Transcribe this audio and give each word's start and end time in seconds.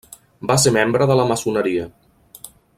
Va 0.51 0.55
ser 0.63 0.71
membre 0.77 1.07
de 1.11 1.19
la 1.21 1.27
maçoneria. 1.33 1.87